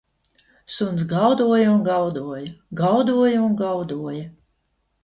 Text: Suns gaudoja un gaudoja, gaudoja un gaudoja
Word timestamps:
Suns 0.75 1.03
gaudoja 1.11 1.69
un 1.75 1.83
gaudoja, 1.91 2.55
gaudoja 2.83 3.47
un 3.49 3.55
gaudoja 3.65 4.27